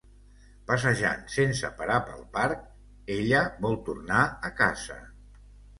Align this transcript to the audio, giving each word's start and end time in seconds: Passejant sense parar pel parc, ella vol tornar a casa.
Passejant 0.71 1.21
sense 1.33 1.69
parar 1.81 1.99
pel 2.09 2.25
parc, 2.39 2.65
ella 3.19 3.47
vol 3.67 3.81
tornar 3.91 4.27
a 4.51 4.55
casa. 4.65 5.01